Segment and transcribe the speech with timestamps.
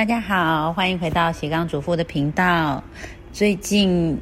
[0.00, 2.82] 大家好，欢迎回到斜杠主妇的频道。
[3.34, 4.18] 最近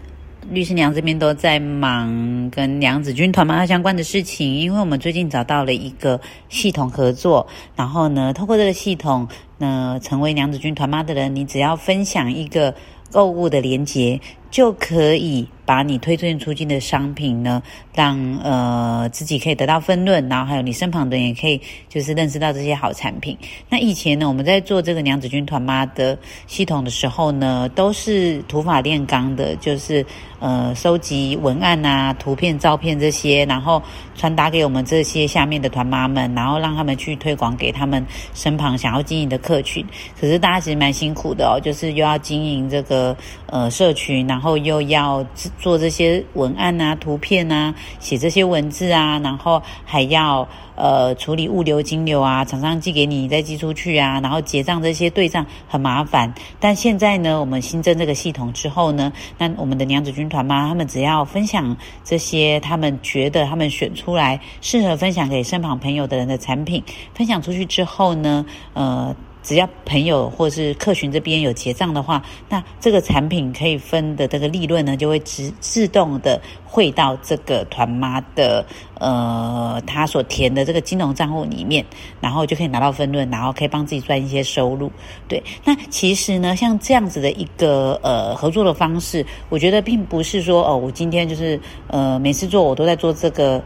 [0.51, 7.46] 律师娘这边都在忙跟娘子军团妈相关的事情，因为我们最近找到了一个系统合作，
[7.77, 9.29] 然后呢，通过这个系统，
[9.59, 12.74] 呢，成为娘子军团妈的人，你只要分享一个
[13.11, 14.20] 购物的链接。
[14.50, 17.62] 就可以把你推荐出境的商品呢，
[17.95, 23.36] 让呃自己可以得到分润，然后还有你身旁的人也可以就是认识到这些好产品。
[23.69, 30.02] 那以前呢，我们在做这个娘子军团妈的系统的时候呢，都是土法炼钢的，就是
[30.41, 33.83] 呃收集文案啊、图片、照片这些，然后
[34.14, 38.02] 传达给我们这些下面的团妈们，然后让他们去推广给他们
[38.33, 39.84] 身旁想要经营的客群。
[40.19, 42.98] 可是大家其实蛮辛苦的哦，就是又要经营这个
[43.47, 45.25] 呃社群，然后又要
[45.59, 56.33] 做这些文案啊、图片啊、写这些文字啊，然后还要呃处理物流、金流啊，厂商寄给你再寄出去啊，然后结账这些对账很麻烦。
[56.61, 66.83] 但现在呢，我们新增这个系统之后呢，那我们的娘子军团妈他们只要分享这些他们觉得他们选出来适合分享给身旁朋友的人的产品，
[67.15, 68.44] 分享出去之后呢，
[68.75, 69.15] 呃。
[69.42, 78.64] 只要朋友或是客群这边有结账的话，那这个产品可以分的这个利润呢，就会自自动的汇到这个团妈的
[78.98, 81.84] 呃他所填的这个金融账户里面，
[82.20, 84.91] 然后就可以拿到分润，然后可以帮自己赚一些收入。
[85.28, 93.62] 对，那其实呢，像这样子的一个呃合作的方式，我觉得并不是说哦，我今天就是呃每次做我都在做这个。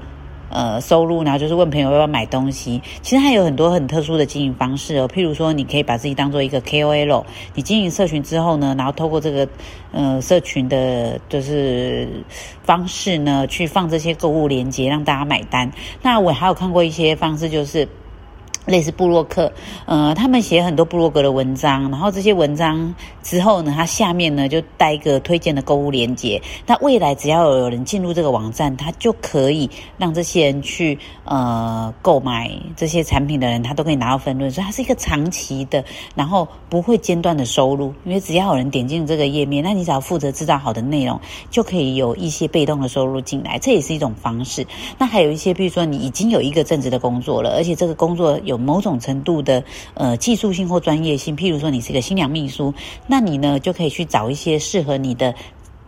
[0.53, 2.81] 呃，收入，然后就是问朋友要不要买东西。
[3.01, 9.49] 其实还有很多很特殊的经营方式哦，譬如说，你可以把自己当做一个 KOL，你经营社群之后呢，然后透过这个
[9.93, 12.07] 呃社群的，就是
[12.63, 15.73] 方式呢，去放这些购物链接，让大家买单。
[16.03, 17.89] 那我还有看过一些方式，就是。
[18.65, 19.53] 类似布洛克，
[19.87, 26.41] 呃，他们写很多布洛格的文章，然后这些文章之后呢，它下面呢就带一个推荐的购物链接。
[26.65, 29.69] 那未来只要有人进入这个网站，他就可以
[29.99, 34.49] 让这些人去呃购买这些产品的人，他都可以拿到分润。
[34.49, 35.85] 所以它是一个长期的，
[36.15, 37.93] 然后不会间断的收入。
[38.05, 41.21] 因为只要有人点进这个页面，那你只要负责制造好的内容，
[41.51, 43.59] 就可以有一些被动的收入进来。
[43.59, 44.65] 这也是一种方式。
[44.99, 48.52] 那还有一些，比如说你已经有一个正职的工作了，而且这个工作有。
[48.53, 49.65] 有某种程度的
[49.95, 52.73] 呃技术性或专业性，譬如说你是一个新娘秘书，
[53.07, 55.35] 那你呢就可以去找一些适合你的。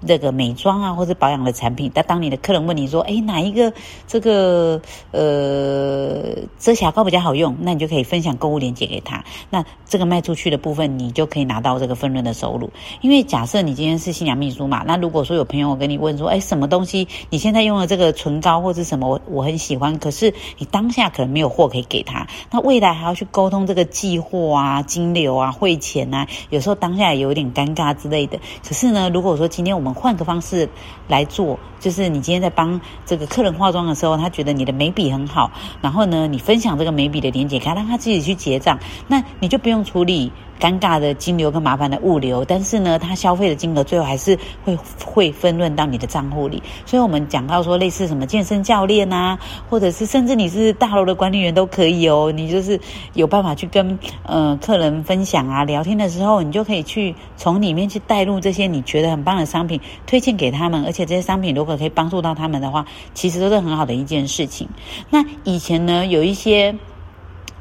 [0.07, 3.73] 这个美妆啊，或者保养的产品，但当你的客人问你说：“哎，哪一个
[4.07, 4.81] 这个
[5.13, 6.23] 呃
[6.59, 9.25] 遮瑕膏比较好用？”那你就可以分享购物链接给他。
[9.51, 12.71] 那这个卖出去的部分，你就可以拿到这个分润的收入。
[13.01, 28.39] 因为假设你今天是新娘秘书嘛，那如果说有朋友跟你问说：“哎，什么东西你现在用的这个唇膏或者什么，我我很喜欢，可是你当下可能没有货可以给他，那未来还要去沟通这个寄货啊、金流啊、汇钱啊，有时候当下也有点尴尬之类的。
[28.67, 30.69] 可是呢，如果说今天我们换个方式
[31.09, 35.51] 来做，就是你今天在帮这个客人化妆的时候，他觉得你的眉笔很好，
[35.81, 38.79] 然后呢，你分享这个眉笔的连接，他让他自己去结账，
[39.09, 40.31] 那你就不用处理。
[40.61, 46.63] 尴尬的金流跟麻烦的物流，但是呢，他消费的金额最后还是会会分润到你的账户里。
[46.87, 49.39] 所以，我们讲到说，类似什么健身教练啊，
[49.69, 52.33] 或者是甚至你是大楼的管理员都可以哦。
[52.35, 52.81] 你就是
[53.13, 60.85] 有办法去跟呃客人分享啊，聊天的时候，你就可以去从里面去带入这些你觉得很棒的商品，推荐给他们。
[60.85, 64.69] 而且这些商品如果可以帮助到他们的话，其实都是很好的一件事情。
[65.11, 66.75] 那以前呢，有一些。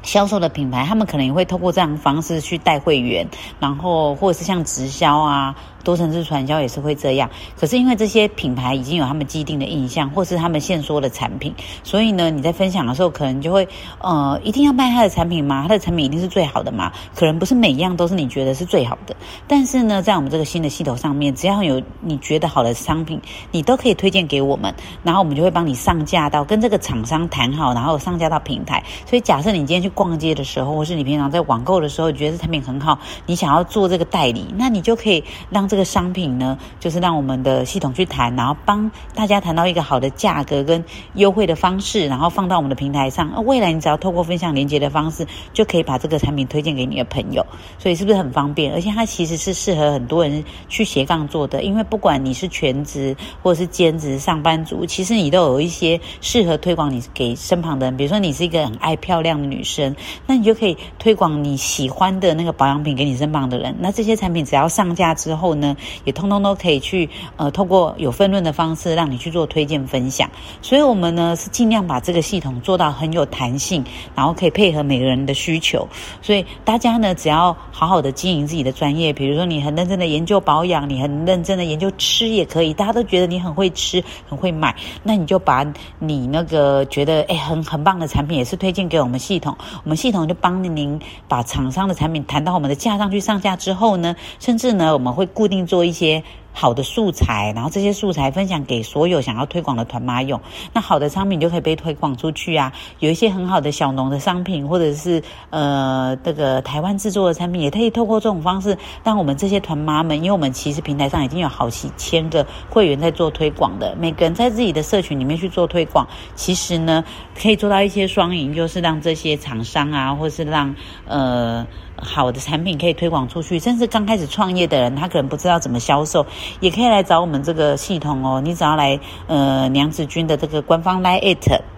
[0.04, 3.26] 销售的品牌，他们可能也会透过这样的方式去带会员，
[3.58, 5.56] 然后或者是像直销啊。
[5.84, 7.28] 多层次传销也是会这样，
[7.60, 13.68] 可是因为这些品牌已经有他们既定的印象，或是他们现说的产品，所以呢，你在分享的时候可能就会，
[14.00, 15.62] 呃，一定要卖他的产品吗？
[15.62, 16.90] 他的产品一定是最好的吗？
[17.14, 19.14] 可能不是每一样都是你觉得是最好的，
[19.46, 23.20] 但是呢，在我们这个新的系统上面，只要有你觉得好的商品，
[23.52, 28.82] 你都可以推荐给我们，然后我们就会帮你上架到跟这个厂商谈好，然后上架到平台。
[29.04, 35.68] 所以假设你今天去逛街的时候，或是你平常在网购的时候，觉得这产品很好，你想要做这个代理，那你就可以让。
[35.73, 40.84] 这这个商品呢，就是让我们的系统去谈，然后帮大家谈到一个好的价格跟
[41.14, 43.28] 优惠的方式，然后放到我们的平台上。
[43.34, 47.44] 那未来你只要透过分享连接的方式，就可以把这个产品推荐给你的朋友。
[47.76, 48.72] 所以是不是很方便？
[48.72, 57.96] 而且它其实是适合很多人去斜杠做的，因为不管你是全职或者是兼职上班族，其实你都有一些适合推广你给身旁的人。
[57.96, 63.74] 比如说你是一个很爱漂亮的女生，那你就可以推广你喜欢的那个保养品给你身旁的人。
[63.80, 65.63] 那这些产品只要上架之后呢？
[65.64, 70.28] 呢，也通通都可以去呃，透过有分论的方式让你去做推荐分享。
[70.60, 73.82] 所以，我们呢是尽量把这个系统做到很有弹性，
[74.14, 75.88] 然后可以配合每个人的需求。
[76.20, 85.64] 所以，大家呢只要好好的经营自己的专业，比如说你很认真的研究保养，你很认真的研究吃也可以，大家都觉得你很会吃，很会买，那你就把
[85.98, 96.22] 你那个觉得哎很很棒的产品也是推荐给我们系统，我们系统就帮您把厂商的产品谈到我们的架上去上架之后呢，甚至呢我们会固定定做一些。
[96.54, 100.40] 好的素材，然后这些素材分享给所有想要推广的团妈用。
[100.72, 102.72] 那好的商品就可以被推广出去啊。
[103.00, 117.04] 有一些很好的小农的商品，或者是呃这个台湾制作的产品，也可以透过这种方式，让我们这些团妈们，因为我们其实平台上已经有好几千个会员在做推广的，每个人在自己的社群里面去做推广，其实呢
[117.36, 120.74] 可以做到一些双赢，就是让这些厂商啊，或是让
[121.06, 121.66] 呃。
[121.96, 126.26] 好的产品可以推广出去，甚至刚开始创业的人，他可能不知道怎么销售，
[126.60, 128.40] 也可以来找我们这个系统哦。
[128.40, 131.73] 你只要来呃娘子军的这个官方 Line it。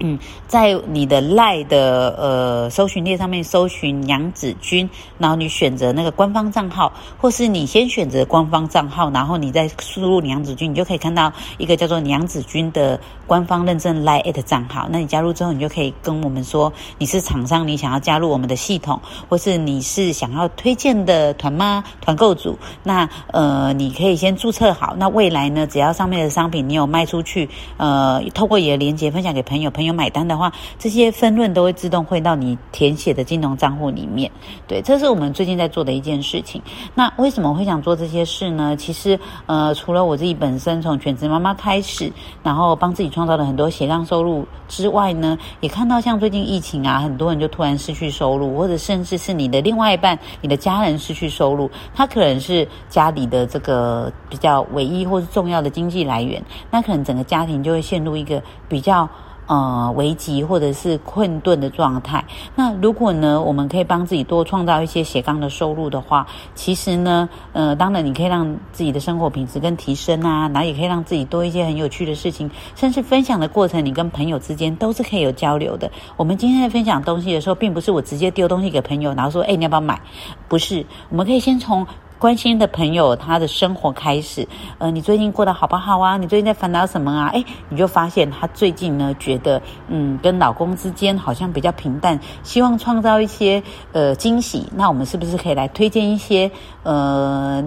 [0.00, 14.86] 嗯，在你的赖的呃搜寻列上面搜寻娘子军，然后你选择那个官方账号，或是你先选择官方账号，然后你再输入娘子军，你就可以看到一个叫做娘子军的官方认证赖 at 账号。
[14.88, 22.56] 那你加入之后，你就可以跟我们说你是厂商，你想要加入我们的系统，或是你是想要推荐的团妈团购组。
[22.84, 24.94] 那呃，你可以先注册好。
[24.96, 27.48] 那未来呢，只要上面的商品你有卖出去，
[27.78, 29.87] 呃，透过你的链接分享给朋友，朋友。
[29.88, 34.30] 有买单的话，这些分论都会自动汇到你填写的金融账户里面。
[34.66, 36.62] 对，这是我们最近在做的一件事情。
[36.94, 38.76] 那为什么会想做这些事呢？
[38.76, 42.12] 其实，呃，除了我自己本身从全职妈妈开始，
[42.42, 59.08] 然后帮自己创造了很多斜杠收入之外呢，也看到像最近疫情啊，很多人就突然失去收入，或者甚至是你的另外一半、你的家人失去收入，他可能是家里的这个比较唯一或是重要的经济来源，那可能整个家庭就会陷入一个比较。
[59.48, 62.22] 呃，危急或者是困顿的状态。
[62.54, 75.90] 那如果呢，我们可以帮自己多创造一些斜杠的收入的话，其实呢，呃，当然你可以让自己的生活品质更提升啊，然后也可以让自己多一些很有趣的事情，甚至分享的过程，你跟朋友之间都是可以有交流的。
[76.18, 79.98] 我们今天在分享东西的时候，并不是我直接丢东西给朋友，然后说，哎，你要不要买？
[80.46, 81.86] 不是，我们可以先从。
[82.18, 84.46] 关心的朋友，他的生活开始，
[84.78, 86.16] 呃，你最近过得好不好啊？
[86.16, 87.28] 你最近在烦恼什么啊？
[87.28, 93.62] 诶，你就发现他最近呢，觉得嗯，跟老公之间好像比较平淡，希望创造一些
[93.92, 94.68] 呃惊喜。
[94.74, 96.50] 那我们是不是可以来推荐一些
[96.82, 97.62] 呃，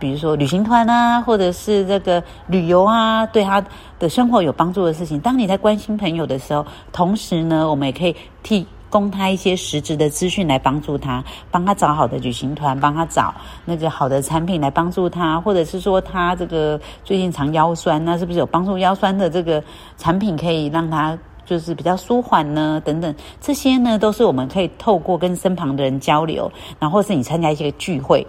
[0.00, 3.64] 比如说旅行团啊，或者是这个旅游啊，对他
[4.00, 5.20] 的生活有帮助的事情？
[5.20, 8.66] 当你在关心朋友的时候，同时呢，我们也可以替。
[8.90, 19.62] 供他一些实质的资讯来帮助他，帮他找好的旅行团，帮他找那个好的产品来帮助他，或者是说他这个最近常腰酸，那是不是有帮助腰酸的这个
[19.96, 22.80] 产品可以让他就是比较舒缓呢？
[22.84, 28.26] 等等，这些呢都是我们可以透过跟身旁的人交流，然后是你参加一些聚会。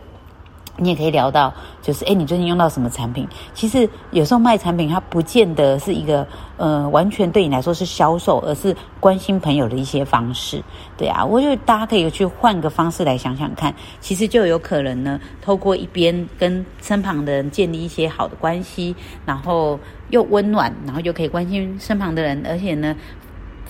[0.79, 3.27] 你也可以聊到，就是哎，你最近用到什么产品？
[3.53, 6.25] 其实有时候卖产品，它不见得是一个
[6.57, 10.61] 呃完全对你来说是销售，而是关心朋友的一些方式。
[10.97, 19.79] 对啊，我觉得大家可以去换个方式来想想看，其实就有可能呢，透过一边跟身旁的人建立一些好的关系，然后
[20.09, 22.95] 又温暖，然后又可以关心身旁的人，而且呢。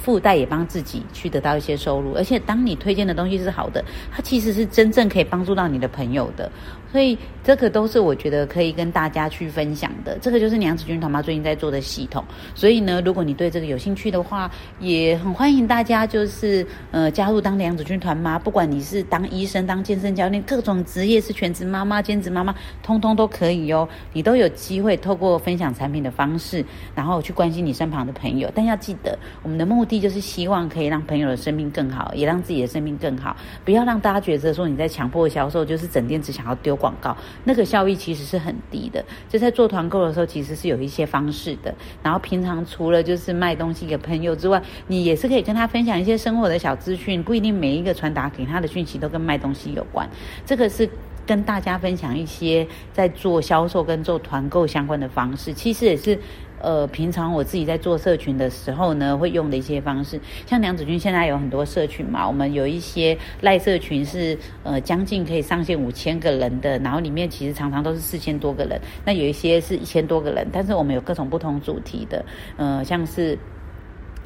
[0.01, 6.49] 附带也帮自己去得到一些收入，而且当你推荐的东西是好的，它其实是真正可以帮助到你的朋友的。
[6.91, 10.17] 所以这个都是我觉得可以跟大家去分享的。
[10.19, 12.23] 这个就是娘子军团妈最近在做的系统。
[12.55, 18.39] 所以呢，如果你对这个有兴趣的话，也很欢迎大家就是呃加入当娘子军团妈。
[18.39, 23.87] 不管你是当医生、当健身教练，各种职业是全职妈妈、兼职妈妈，通通都可以哟。
[24.13, 26.65] 你都有机会透过分享产品的方式，
[26.95, 28.51] 然后去关心你身旁的朋友。
[28.55, 33.35] 但要记得，我们的目的就是希望可以让朋友的生命更好，也让自己的生命更好。
[33.65, 36.79] 不要让大家觉得说你在强迫销售，就是整天只想要丢。
[36.79, 41.75] 广告那个效益其实是很低的，就在做团购的时候，其实是有一些方式的。
[42.01, 50.09] 然后平常除了就是卖东西给朋友之外，你也是可以跟他分享一些生活的小资讯，不一定每一个传达给他的讯息都跟卖东西有关。
[50.45, 50.89] 这个是
[51.27, 56.17] 跟大家分享一些在做销售跟做团购相关的方式，其实也是。
[56.61, 72.25] 呃，平常我自己在做社群的时候呢，会用的一些方式，像梁子君现在有很多社群嘛，我们有一些赖社群是呃将近可以上线五千个人的，然后里面其实常常都是四千多个人，那有一些是一千多个人，但是我们有各种不同主题的，
[72.57, 73.37] 呃，像是。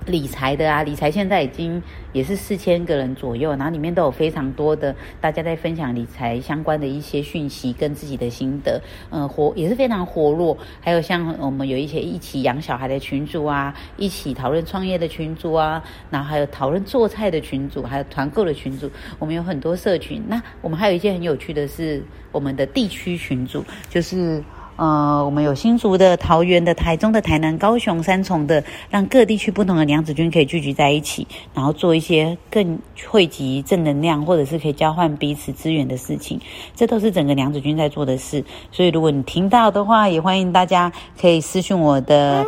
[0.06, 1.82] 理财的啊，理财现在已经
[2.12, 8.82] 也是四千个人左右，然后里面都有非常多的大家在分享理财相关的一些讯息跟自己的心得，
[9.12, 10.58] 嗯，活也是非常活络。
[10.82, 20.22] 还有像我们有一些一起养小孩的群组啊，一起讨论创业的群组啊，然后还有讨论做菜的群组，还有团购的群组，我们有很多社群。
[20.28, 24.44] 那我们还有一件很有趣的是，我们的地区群组，就是。
[24.76, 36.40] 呃，我们有新竹的、桃园的、台中的、台南、高雄三重的，让各地区不同的娘子军可以聚集在一起，然后做一些更汇集正能量，或者是可以交换彼此资源的事情。
[36.76, 38.44] 这都是整个娘子军在做的事。
[38.72, 42.46] 所以，如果你听到的话，也欢迎大家可以私讯我的。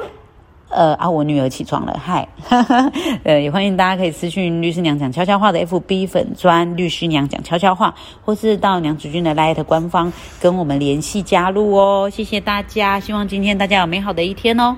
[0.70, 2.28] 呃啊，我女儿起床了，嗨，
[3.24, 7.94] 呃，也欢迎大家可以私讯律师娘讲悄悄话的 FB 粉专律师娘讲悄悄话，
[8.24, 14.76] 或是到娘子军的 Light 官方跟我们联系加入哦，谢谢大家，希望今天大家有美好的一天哦，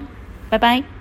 [0.50, 0.97] 拜拜。